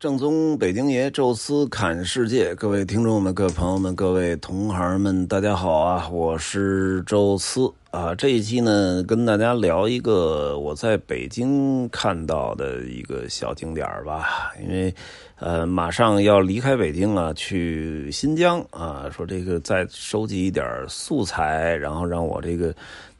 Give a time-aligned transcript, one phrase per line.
[0.00, 6.08] 正宗北京爷，宙斯侃世界，各位听众们、各位朋友们、各位同行们，大家好啊！
[6.10, 8.12] 我是宙斯啊。
[8.14, 14.52] 这一期呢，跟大家聊一个我在北京看到的一个小景点吧。
[14.60, 14.92] 因为
[15.36, 19.08] 呃，马上要离开北京了，去新疆啊。
[19.10, 22.74] 说这个再收集一点素材，然后让我这个。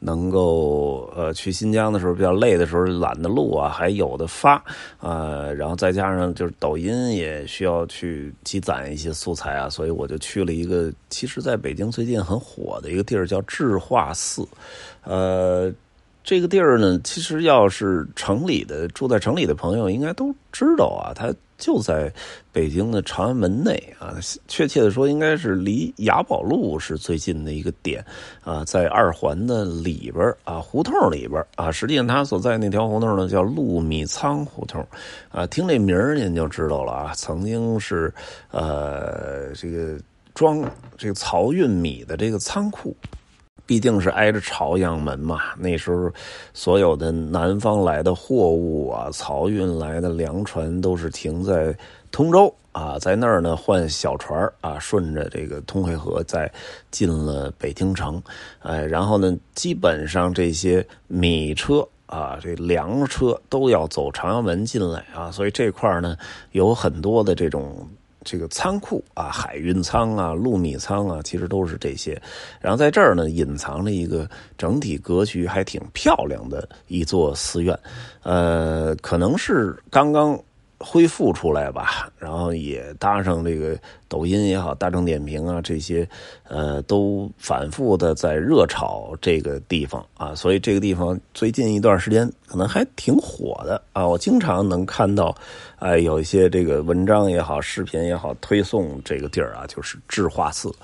[0.05, 4.62] 能够呃去新疆的时候比较累的时候懒得录啊，还有的发
[4.98, 14.47] 啊，然后再加上就是抖音也需要去积攒一些素材啊，所以我就去了一个其实在北京最近很火的一个地儿叫智化寺，
[15.02, 15.73] 呃。
[16.27, 22.12] 这个地儿呢，其实要是城里的住在城里的朋友应该都知道啊，它就在
[22.52, 24.16] 北京的长安门内啊，
[24.48, 28.04] 确切的说，应该是离雅宝路是最近的一个点
[28.42, 34.86] 啊，在二环的里边啊，胡同里边啊，实际上它所在那条胡同呢叫陆米仓胡同
[35.30, 38.12] 啊，听这名儿您就知道了啊，曾经是
[38.50, 39.98] 呃这个
[40.34, 40.62] 装
[40.98, 42.96] 这个漕运米的这个仓库。
[43.67, 46.12] 毕竟是挨着朝阳门嘛，那时候
[46.53, 51.75] 所有的南方来的货物啊，漕运来的粮船都是停在
[52.11, 56.51] 通州啊，在那儿呢换小船啊，顺着这个通惠河再
[56.91, 58.23] 进了北京城，
[58.61, 66.17] 哎，然后呢，基本上这些米车啊，这粮车都要走朝阳门进来啊，所以这块呢
[66.53, 67.89] 有很多的这种。
[68.25, 72.20] 这个仓库啊，海运仓啊，陆米仓啊，其实都是这些。
[72.61, 77.78] 然后在这儿呢，隐藏着一个整体格局还挺漂亮的一座寺院，
[78.22, 80.36] 呃，可能是刚刚。
[80.78, 83.77] 恢复出来吧，然后也搭上这个
[84.08, 86.08] 抖音也好，大众点评啊这些，
[86.48, 95.34] 呃，都反复的在热炒这个地方啊，所以这个地方最近一段时间可能还挺火的啊，我经常能看到，
[95.78, 100.75] 哎，有一些这个文章也好，视频也好，推送这个地儿啊，就是智化寺，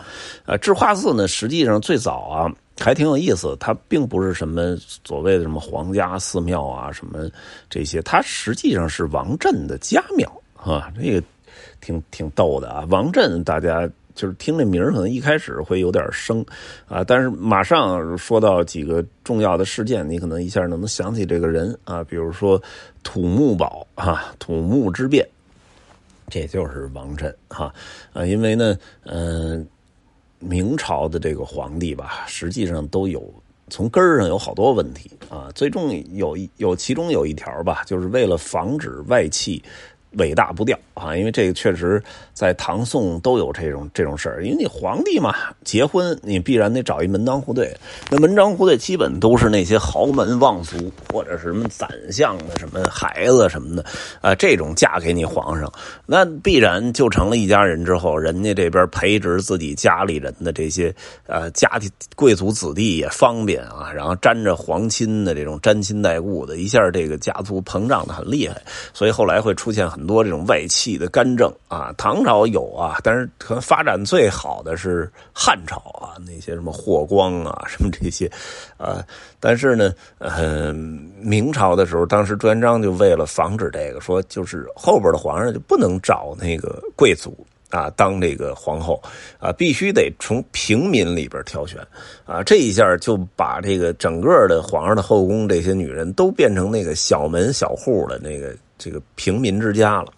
[0.47, 2.53] 啊，智化寺呢，实际上最早啊。
[2.83, 4.75] 还挺有意思，它并不是什么
[5.05, 7.29] 所谓的什么皇家寺庙啊，什么
[7.69, 11.23] 这些，它实际上是王振的家庙啊，这个
[11.83, 12.87] 挺挺逗的啊。
[12.89, 16.43] 王振，大家就是听这名可能一开始会有点生
[16.89, 22.61] 啊，但是马上说到几个重要的事件，你可能一下能想起这个人啊，比如说
[23.03, 25.29] 土木堡啊，土木之变，
[26.29, 27.75] 这就是王振哈
[28.15, 28.75] 啊，因为呢，
[29.05, 29.69] 嗯。
[30.41, 33.23] 明朝的这个皇帝吧，实际上都有
[33.69, 35.49] 从根儿上有好多问题啊。
[35.55, 39.63] 最终有有其中有一条吧，就是为了防止外戚。
[40.15, 42.03] 尾大不掉啊，因为这个确实
[42.35, 44.45] 在唐宋都有这种这种事儿。
[44.45, 45.33] 因为你皇帝嘛，
[45.71, 47.73] 结婚你必然得找一门当户对，
[48.11, 53.85] 那门当户对基本都是那些豪门望族或者是什么宰相的什么孩子什么的
[54.21, 55.73] 啊，这种嫁给你皇上，
[56.07, 60.93] 那必然就成了一家人之后，人家这边培植自己家里人的这些
[61.29, 68.61] 呃家庭贵族子弟也方便啊，然后沾着皇亲的这种沾亲带故的，一下这个家族膨胀的很厉害，
[68.93, 70.01] 所以后来会出现很。
[70.01, 78.31] 很多这种外戚的干政啊，唐朝有啊，但是可能发展最好的是汉朝啊，那些什么霍光啊，什么这些，
[78.77, 79.05] 啊，
[79.39, 87.37] 但是呢，呃，明朝的时候，当时朱元璋就为了防止这个，说就是后边的皇上就不能找那个贵族
[87.71, 89.03] 啊当这个皇后
[89.39, 91.81] 啊，必须得从平民里边挑选
[92.25, 98.55] 啊，这一下就把这个整个的皇上的后宫这些女人都变成那个小门小户的那个。
[98.83, 100.11] 这个平民之家了。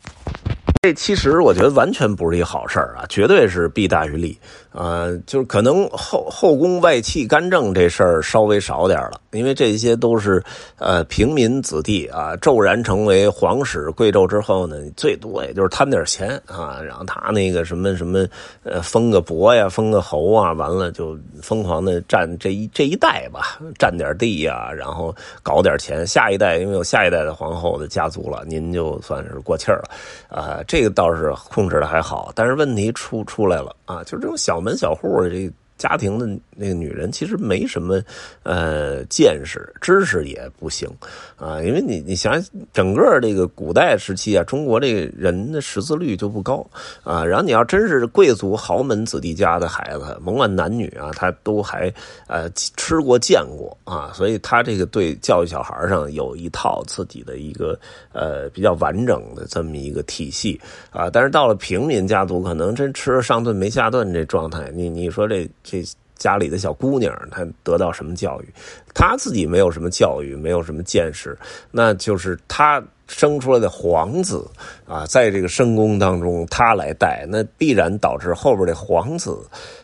[0.85, 4.37] 这其实我觉得完全不是一好事儿啊，绝对是弊大于利
[4.73, 5.07] 啊。
[5.29, 10.43] 就是可能后后宫外戚干政这事儿稍微少点了，因为这些都是
[10.79, 18.27] 呃平民子弟啊，骤然成为皇室贵胄之后呢，最多也就是贪点钱啊，然后他那个什么什么
[18.65, 26.05] 呃封个伯呀，封个侯啊，完了就疯狂的占这一这一代吧，占点地呀，然后搞点钱。
[26.05, 29.89] 下一代因为有下一代的皇后的家族了，您就算是过气儿了
[30.29, 30.61] 啊。
[30.73, 34.03] 这个倒是控制的还好，但是问题出出来了啊！
[34.05, 35.53] 就是这种小门小户这。
[35.79, 38.01] 家庭的那个女人其实没什么，
[38.45, 40.89] 呃，见识、知识也不行
[41.37, 42.41] 啊，因为你你想
[42.73, 46.65] 整个这个古代时期啊，中国这个人的识字率就不高
[47.03, 51.93] 啊，然后你要真是贵族豪门子弟家的孩子，甭管男女啊，他都还
[52.29, 57.77] 呃吃过见过啊，所以他这个对教育小孩上有一套自己的一个
[58.13, 60.61] 呃比较完整的这么一个体系
[60.91, 65.51] 啊，但是到了平民家族，可能真吃了上顿没下顿这状态，你你说这。
[65.63, 65.83] 这
[66.17, 68.49] 家里的小姑娘，她得到什么教育？
[68.95, 71.37] 她自己没有什么教育，没有什么见识，
[71.71, 72.83] 那就是她
[73.13, 74.49] 生出来的皇子
[74.87, 79.39] 啊，在这个深宫当中他来带，那必然导致后边的皇子。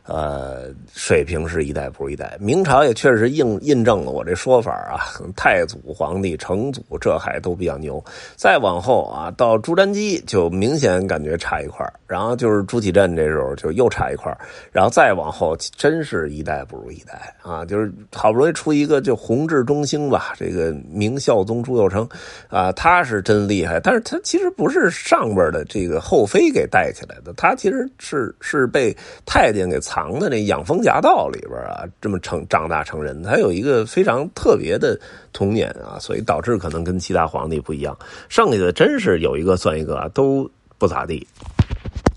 [0.04, 2.34] 呃，水平是一代不如一代。
[2.40, 5.04] 明朝也确实印印证了我这说法啊，
[5.36, 8.02] 太祖皇帝、成祖这还都比较牛。
[8.34, 14.34] 再往后啊，到朱瞻基就明显感觉差一块然后就是朱祁镇这时候就又差一块
[14.72, 22.08] 然后再往后真是一代不如一代啊，就是好不容易出一个就弘治中兴吧，这个明孝宗朱佑樘
[22.48, 30.18] 啊，他是真厉害，但是他其实不是上边的这个后妃给带起来的，他其实是是被太监给藏。
[30.20, 34.98] 在那养蜂夹道里边啊，这么成长大成人，他有一个非常特别的
[35.32, 37.96] 童年啊，所以导致可能跟其他皇帝不一样。
[38.28, 41.26] 剩下的真是有一个算一个啊，都不咋地。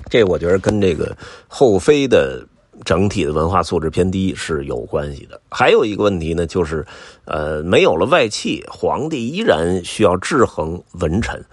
[0.09, 1.15] 这我觉得跟这个
[1.47, 2.45] 后妃的。
[2.83, 5.39] 整体的文化素质偏低是有关系的。
[5.49, 6.85] 还有一个问题呢，就是，
[7.25, 11.43] 呃，没有了外戚，皇帝依然需要制衡文臣。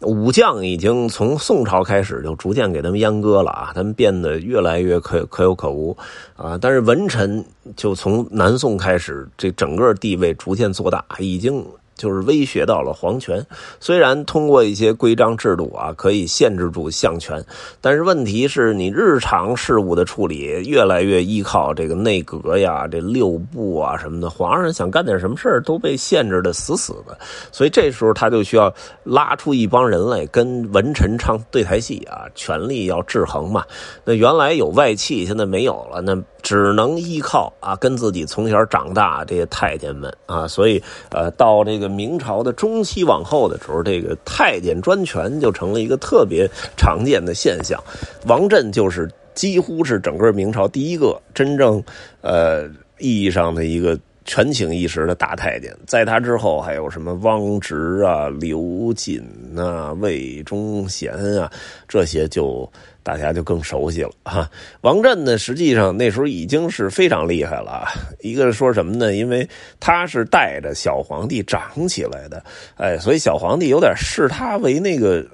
[0.00, 5.96] 武将已经从宋朝开始就逐渐给他们阉割了啊，他们变得越来越可可有可无
[6.36, 6.56] 啊。
[6.60, 7.44] 但是文臣
[7.76, 11.64] 就从南宋开始，这整个地位逐渐做大，已经。
[11.98, 13.44] 就是威胁到了皇权，
[13.80, 17.44] 虽然通过一些规章制度啊，可以限制住相权，
[17.82, 27.18] 但是问题是你日常事务的处理越来越依靠这个内阁呀、这六部啊什么的，皇上想干点什么事都被限制的死死的，
[27.52, 28.72] 所以这时候他就需要
[29.02, 33.64] 拉出一帮人来跟文臣唱对台戏啊，权力要制衡嘛。
[34.04, 36.16] 那原来有外戚，现在没有了，那。
[36.40, 47.82] 只能依靠啊，跟自己从小长大这些太监们啊，所以呃，到这个明朝的中期往后的时候，这个太监专权就成了一个特别常见的现象。
[48.26, 51.82] 王振就是几乎是整个明朝第一个真正
[52.20, 52.66] 呃
[52.98, 55.74] 意义上的一个权倾一时的大太监。
[55.86, 59.22] 在他之后，还有什么汪直啊、刘瑾
[59.56, 61.50] 啊、魏忠贤啊，
[61.88, 62.70] 这些就。
[63.08, 64.50] 大家就更熟悉了 哈。
[64.82, 67.88] 王振呢，实际上那时候已经是非常厉害了。
[68.20, 69.14] 一个说什么呢？
[69.14, 69.48] 因为
[69.80, 72.44] 他是带着小皇帝长起来的，
[72.76, 75.24] 哎，所以小皇帝有点视他为那个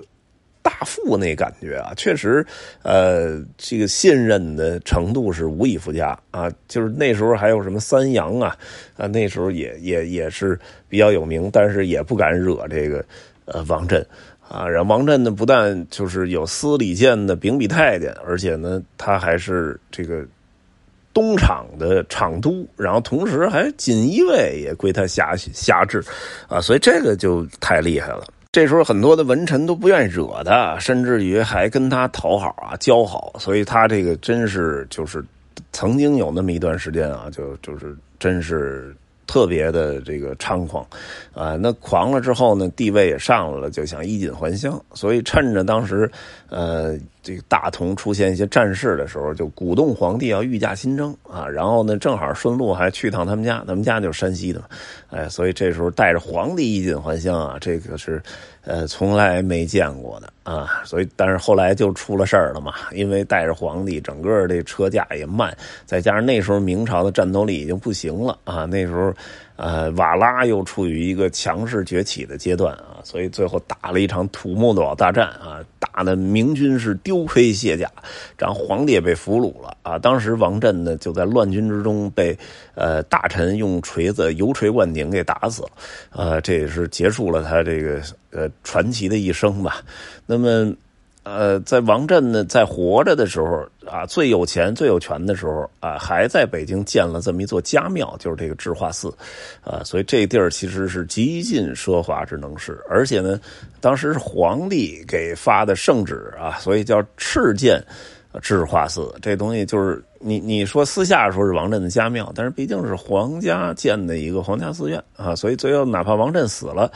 [0.62, 1.92] 大父那感觉啊。
[1.96, 2.46] 确实，
[2.84, 6.48] 呃，这个信任的程度是无以复加啊。
[6.68, 8.56] 就是那时候还有什么三阳啊，
[8.96, 10.56] 啊，那时候也也也是
[10.88, 13.04] 比较有名，但是也不敢惹这个
[13.46, 14.06] 呃王振。
[14.48, 20.24] 啊，然后王振呢，不但就是有司礼监的秉笔太监，而且呢，他还是这个
[21.12, 26.04] 东厂的厂督，然后同时还锦衣卫也归他辖辖制，
[26.48, 28.24] 啊，所以这个就太厉害了。
[28.52, 35.24] 这时候很多的文臣都不愿意惹他，甚至于还跟他讨好啊、交好，所以他这个真是就是
[35.72, 38.94] 曾经有那么一段时间啊，就就是真是。
[39.26, 40.86] 特别的这个猖狂，
[41.32, 46.10] 啊，那狂了之后呢，地位也上来了，就想衣锦还乡，所以趁着当时，
[46.48, 54.66] 呃，这个大同出现一些战事的时候，就鼓动皇帝要御驾亲征啊，然后呢，正好顺路还去趟他们家，他们家就是山西的嘛，
[55.10, 58.22] 哎，所以这时候带着皇帝衣锦还乡啊，这个是。
[58.66, 65.54] 呃，从来没见过的啊，所以但是后来就出了事儿了嘛，因为带着皇帝，整个这车驾也慢，
[65.84, 69.12] 再加上那时候明朝的战斗力已经不行了啊，那时候。
[69.56, 77.88] 呃，瓦剌又处于一个强势崛起的阶段啊，所以最后打了一场土木堡大战啊，打的明军是丢盔卸甲，
[78.36, 79.96] 然后皇帝也被俘虏了啊。
[79.96, 82.36] 当时王振呢就在乱军之中被
[82.74, 85.68] 呃大臣用锤子油锤灌顶给打死了，
[86.10, 89.82] 呃，这也是结束了他这个呃传奇的一生吧。
[90.26, 90.74] 那么。
[91.24, 99.12] 呃，在王振呢在活着的时候啊，最有钱、最有权的时候啊，还在北京建了这么一座家庙，就是这个智化寺，
[99.62, 103.40] 啊，所以这地儿其实是极尽奢华之能事，而且呢，
[103.80, 107.84] 当时是皇帝给发的圣旨啊，所以叫敕建
[108.40, 110.00] 智化寺，这东西就是。
[110.26, 116.90] 你你说私下说是王振的家庙，但是毕竟是皇家建的一个皇家寺院啊，所以最后哪怕王振死了，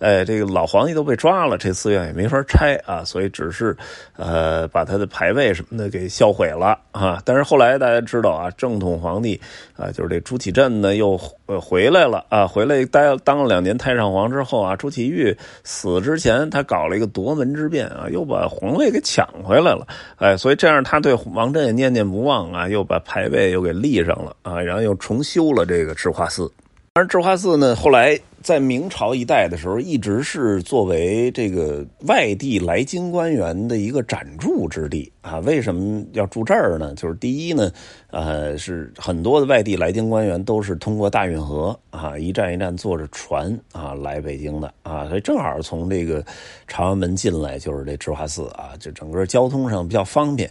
[0.00, 3.74] 哎，这个老皇帝都被抓了，这寺院也没法拆啊，所以只是
[4.16, 7.22] 呃把他的牌位什么的给销毁了啊。
[7.24, 9.40] 但是后来大家知道啊，正统皇帝
[9.78, 19.86] 啊，就是这朱祁镇呢又呃回来了啊，回来待当了两年太上皇之后啊，朱祁钰死之前他搞了一个夺门之变啊，又把皇位给抢回来了，
[20.16, 22.68] 哎，所以这样他对王振也念念不忘啊。
[22.74, 26.50] 又把牌位又给立上了啊，然后又重修了这个智化寺。
[26.96, 35.40] 而智化寺呢，后来在明朝一代的时候，一直是作为这个外地来京官员的一个暂住之地啊。
[35.40, 36.94] 为什么要住这儿呢？
[36.94, 37.68] 就是第一呢，
[38.12, 46.24] 呃，是很多的外地来京官员都是通过大运河啊，一站一站坐着船啊来北京的啊，所以正好从这个
[46.68, 50.48] 朝阳门进来就是这智化寺啊，就整个交通上比较方便。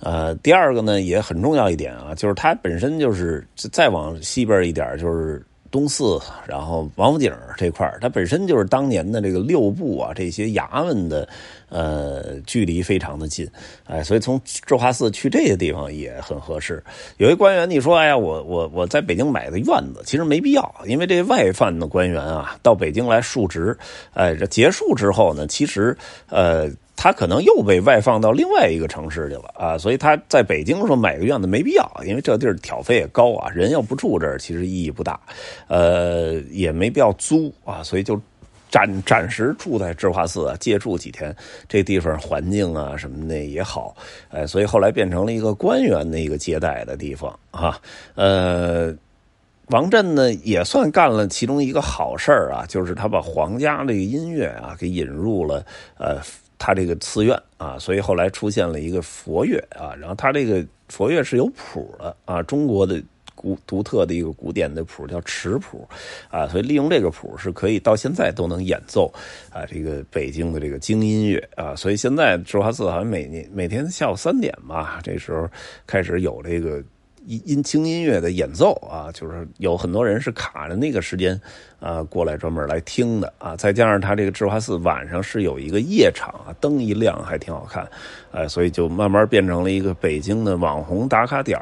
[0.00, 5.40] 呃，第二个呢也很重要一点啊，就是它本身就是再往西边一点就是。
[5.74, 11.28] 东四，然后王府井这块它本身就是当年的这个六部啊，这些衙门的，
[11.68, 13.44] 呃，距离非常的近，
[13.84, 16.80] 哎，所以从智化寺去这些地方也很合适。
[17.16, 23.76] 有一官员你说，哎呀，我我我在北京买的院子，其实没必要，因为这外犯的官员啊，到北京来述职，
[24.12, 25.96] 哎，这结束之后呢，其实，
[26.28, 26.70] 呃。
[26.96, 35.20] 他可能又被外放到另外一个城市去了啊，所以他在北京说买个院子没必要，因为这地儿挑费也高啊，人要不住这儿其实意义不大，
[35.68, 38.18] 呃，也没必要租啊，所以就
[38.70, 41.34] 暂暂时住在智化寺啊，借住几天，
[41.68, 43.94] 这地方环境啊什么的也好，
[44.30, 47.78] 哎，所以后来变成了一个官员的一个接待的地方啊，
[48.14, 48.94] 呃，
[49.66, 55.66] 王震呢也算干了其中一个好事儿啊，就是他把皇家这个音乐啊给引入了
[55.98, 56.18] 呃。
[56.58, 63.02] 他这个寺院啊，所以后来出现了一个佛乐啊，然后他这个佛乐是有谱的啊，中国的
[63.34, 65.86] 古独特的一个古典的谱叫尺谱
[66.30, 69.12] 啊，所以利用这个谱是可以到现在都能演奏
[69.50, 75.48] 啊，这个北京的这个京音乐啊，所以现在智华寺好像每年每天下午三点吧，这时候
[75.86, 76.82] 开始有这个。
[77.26, 81.40] 音音轻音乐的演奏啊，就是有很多人是卡着那个时间
[81.80, 87.88] 啊过来专门来听的啊，再加上他这个智化寺晚上是有一个夜场啊，灯一亮还挺好看，
[88.30, 91.58] 哎，所以就慢慢变成了一个北京的网红打卡点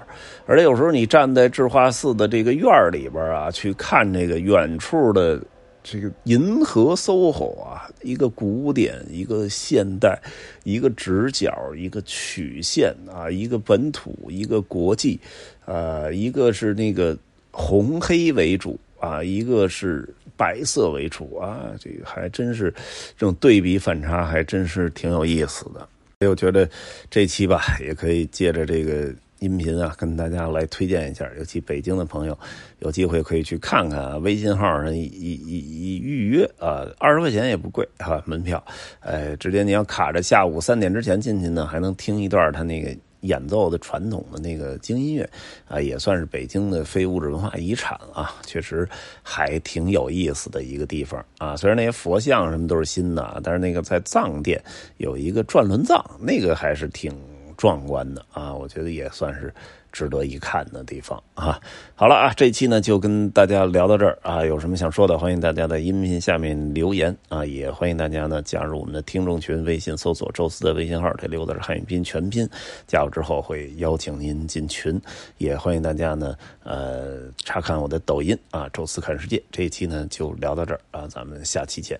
[0.46, 5.40] 而且有时候你站在智化寺的这个院里边啊，去看这个远处的。
[5.82, 10.18] 这个银河 SOHO 啊，一个古典，一个现代，
[10.64, 15.18] 一个直角，一个曲线啊，一个本土，一个国际，
[15.64, 17.16] 啊，一个是那个
[17.50, 22.70] 红黑为主啊，一个是白色为主啊，这个还真是
[23.18, 25.88] 这种对比反差，还真是挺有意思的。
[26.20, 26.68] 所以我觉得
[27.10, 29.12] 这期吧，也可以借着这个。
[29.42, 32.38] 音频啊，跟大家来推荐一下，尤其北京的朋友，
[32.78, 34.16] 有机会可以去看看啊。
[34.18, 38.64] 微信号上一一一预约啊，二十块钱也不贵啊，门票。
[39.00, 45.28] 哎，直接你要卡着下午三点之前进去呢，还能听一段他那个演奏的传统的那个京音乐
[45.66, 48.88] 啊，也算是北京的非物质文化遗产啊，确实
[49.24, 51.56] 还挺有意思的一个地方啊。
[51.56, 54.62] 虽然那些佛像什么都是新的，但是那个在藏殿
[54.98, 57.12] 有一个转轮藏，那个还是挺。
[57.56, 59.52] 壮观的啊，我觉得也算是
[59.92, 61.60] 值得一看的地方啊。
[61.94, 72.48] 好了啊，这期呢就跟大家聊到这儿啊，有什么想说的，欢迎大家在音频下面留言啊，也欢迎大家呢加入我们的听众群，微信搜索“宙斯”的微信号，这六个字汉语拼全拼，
[72.86, 75.00] 加入之后会邀请您进群，
[75.38, 79.42] 也欢迎大家呢呃查看我的抖音啊，“宙斯看世界”。
[79.52, 81.98] 这一期呢就聊到这儿啊，咱们下期见。